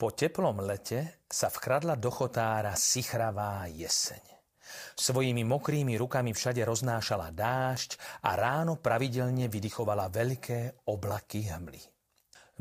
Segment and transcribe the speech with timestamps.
[0.00, 4.24] po teplom lete sa vkradla do chotára sichravá jeseň.
[4.96, 11.84] Svojimi mokrými rukami všade roznášala dážď a ráno pravidelne vydychovala veľké oblaky hmly.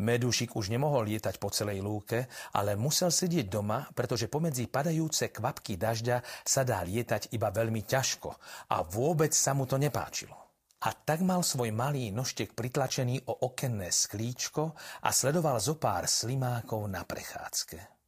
[0.04, 2.28] Medúšik už nemohol lietať po celej lúke,
[2.60, 8.36] ale musel sedieť doma, pretože pomedzi padajúce kvapky dažďa sa dá lietať iba veľmi ťažko
[8.68, 10.49] a vôbec sa mu to nepáčilo.
[10.80, 14.72] A tak mal svoj malý nožtek pritlačený o okenné sklíčko
[15.04, 18.00] a sledoval zo pár slimákov na prechádzke.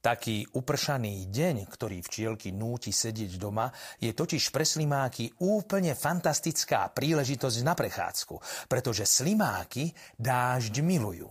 [0.00, 3.68] Taký upršaný deň, ktorý včielky núti sedieť doma,
[4.00, 11.28] je totiž pre slimáky úplne fantastická príležitosť na prechádzku, pretože slimáky dážď milujú.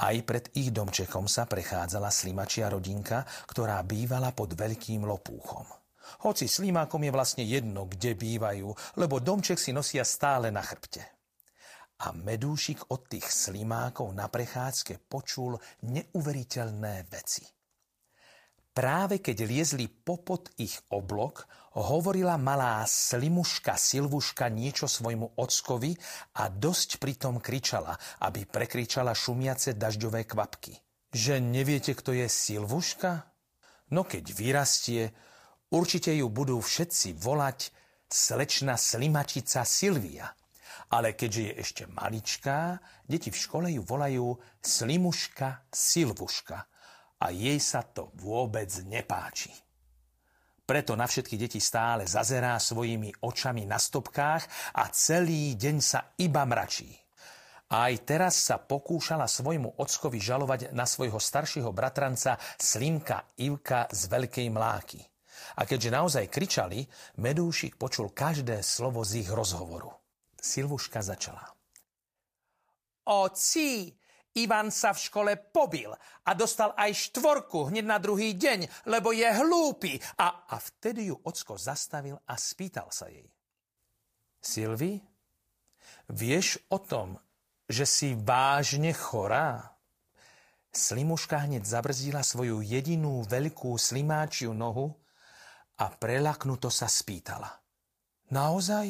[0.00, 5.79] Aj pred ich domčekom sa prechádzala slimačia rodinka, ktorá bývala pod veľkým lopúchom.
[6.26, 11.02] Hoci slimákom je vlastne jedno, kde bývajú, lebo domček si nosia stále na chrbte.
[12.00, 17.44] A medúšik od tých slimákov na prechádzke počul neuveriteľné veci.
[18.70, 21.44] Práve keď liezli popod ich oblok,
[21.74, 25.92] hovorila malá slimuška Silvuška niečo svojmu ockovi
[26.38, 30.78] a dosť pritom kričala, aby prekričala šumiace dažďové kvapky.
[31.10, 33.26] Že neviete, kto je Silvuška?
[33.90, 35.10] No keď vyrastie,
[35.70, 37.70] Určite ju budú všetci volať
[38.10, 40.26] slečna slimačica Silvia.
[40.90, 46.58] Ale keďže je ešte maličká, deti v škole ju volajú Slimuška Silvuška
[47.22, 49.54] a jej sa to vôbec nepáči.
[50.66, 56.42] Preto na všetky deti stále zazerá svojimi očami na stopkách a celý deň sa iba
[56.46, 56.90] mračí.
[57.70, 64.10] A aj teraz sa pokúšala svojmu ockovi žalovať na svojho staršieho bratranca Slimka Ivka z
[64.10, 65.09] Veľkej Mláky.
[65.58, 66.86] A keďže naozaj kričali,
[67.20, 69.90] Medúšik počul každé slovo z ich rozhovoru.
[70.40, 71.44] Silvuška začala.
[73.10, 73.90] Oci,
[74.38, 75.90] Ivan sa v škole pobil
[76.22, 79.98] a dostal aj štvorku hneď na druhý deň, lebo je hlúpy.
[80.22, 83.26] A, a vtedy ju ocko zastavil a spýtal sa jej.
[84.38, 85.02] Silvi,
[86.06, 87.18] vieš o tom,
[87.66, 89.74] že si vážne chorá?
[90.70, 94.94] Slimuška hneď zabrzdila svoju jedinú veľkú slimáčiu nohu
[95.80, 97.48] a prelaknuto sa spýtala.
[98.36, 98.86] Naozaj?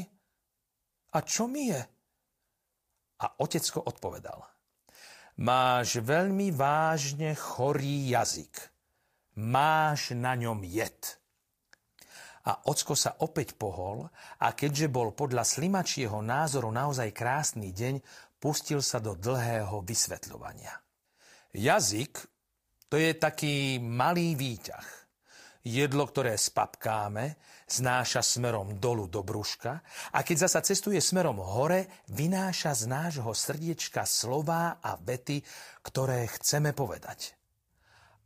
[1.14, 1.82] A čo mi je?
[3.20, 4.42] A otecko odpovedal.
[5.40, 8.52] Máš veľmi vážne chorý jazyk.
[9.40, 11.16] Máš na ňom jed.
[12.44, 14.08] A ocko sa opäť pohol
[14.40, 18.00] a keďže bol podľa slimačieho názoru naozaj krásny deň,
[18.40, 20.72] pustil sa do dlhého vysvetľovania.
[21.52, 22.12] Jazyk
[22.90, 24.99] to je taký malý výťah
[25.65, 27.37] jedlo, ktoré spapkáme,
[27.69, 34.09] znáša smerom dolu do brúška a keď zasa cestuje smerom hore, vynáša z nášho srdiečka
[34.09, 35.44] slová a vety,
[35.84, 37.37] ktoré chceme povedať.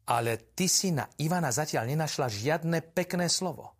[0.04, 3.72] Ale ty si na Ivana zatiaľ nenašla žiadne pekné slovo.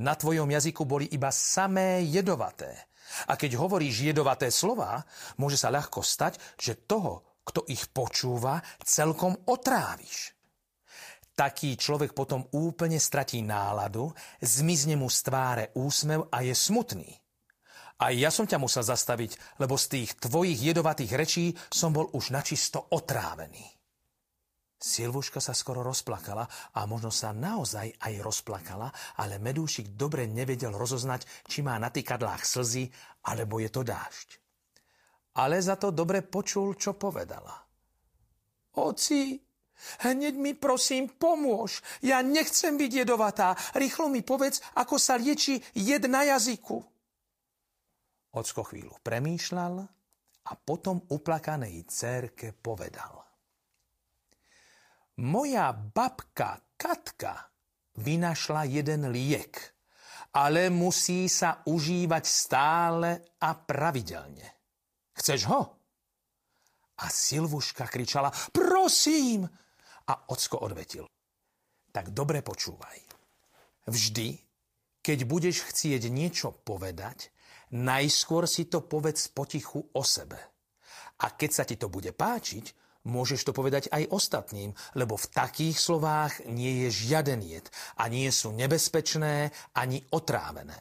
[0.00, 2.90] Na tvojom jazyku boli iba samé jedovaté.
[3.28, 5.04] A keď hovoríš jedovaté slova,
[5.38, 10.32] môže sa ľahko stať, že toho, kto ich počúva, celkom otráviš.
[11.34, 17.10] Taký človek potom úplne stratí náladu, zmizne mu z tváre úsmev a je smutný.
[17.98, 22.30] A ja som ťa musel zastaviť, lebo z tých tvojich jedovatých rečí som bol už
[22.30, 23.74] načisto otrávený.
[24.84, 26.44] Silvuška sa skoro rozplakala
[26.76, 32.44] a možno sa naozaj aj rozplakala, ale Medúšik dobre nevedel rozoznať, či má na týkadlách
[32.44, 32.92] slzy,
[33.24, 34.28] alebo je to dážď.
[35.40, 37.64] Ale za to dobre počul, čo povedala.
[38.76, 39.40] Oci,
[40.02, 41.84] Hneď mi prosím pomôž.
[42.00, 43.54] Ja nechcem byť jedovatá.
[43.76, 46.78] Rýchlo mi povedz, ako sa lieči jed na jazyku.
[48.34, 49.74] Ocko chvíľu premýšľal
[50.44, 53.22] a potom uplakanej cerke povedal.
[55.22, 57.38] Moja babka Katka
[58.02, 59.54] vynašla jeden liek,
[60.34, 64.48] ale musí sa užívať stále a pravidelne.
[65.14, 65.60] Chceš ho?
[66.98, 69.46] A Silvuška kričala, prosím,
[70.08, 71.08] a ocko odvetil.
[71.94, 72.98] Tak dobre počúvaj.
[73.86, 74.40] Vždy,
[75.04, 77.30] keď budeš chcieť niečo povedať,
[77.76, 80.40] najskôr si to povedz potichu o sebe.
[81.22, 85.76] A keď sa ti to bude páčiť, Môžeš to povedať aj ostatným, lebo v takých
[85.76, 87.68] slovách nie je žiaden jed
[88.00, 90.80] a nie sú nebezpečné ani otrávené.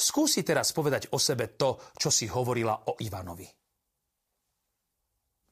[0.00, 3.44] Skúsi teraz povedať o sebe to, čo si hovorila o Ivanovi.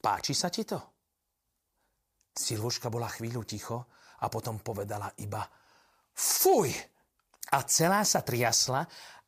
[0.00, 0.97] Páči sa ti to?
[2.38, 3.90] Silvuška bola chvíľu ticho
[4.22, 5.42] a potom povedala iba
[6.14, 6.70] Fuj!
[7.48, 8.84] A celá sa triasla,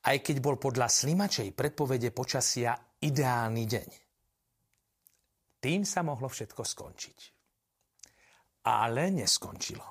[0.06, 3.88] aj keď bol podľa slimačej predpovede počasia ideálny deň.
[5.60, 7.18] Tým sa mohlo všetko skončiť.
[8.68, 9.84] Ale neskončilo.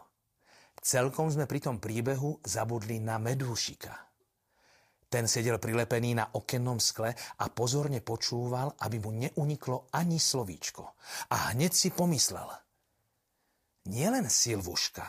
[0.80, 3.92] Celkom sme pri tom príbehu zabudli na medúšika.
[5.10, 10.86] Ten sedel prilepený na okennom skle a pozorne počúval, aby mu neuniklo ani slovíčko.
[11.34, 12.69] A hneď si pomyslel.
[13.90, 15.02] Nielen Silvuška,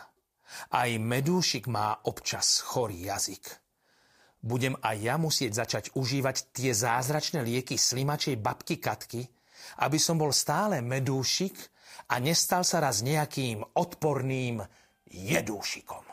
[0.73, 3.44] aj medúšik má občas chorý jazyk.
[4.41, 9.29] Budem aj ja musieť začať užívať tie zázračné lieky slimačej babky Katky,
[9.85, 11.53] aby som bol stále medúšik
[12.09, 14.65] a nestal sa raz nejakým odporným
[15.12, 16.10] jedúšikom.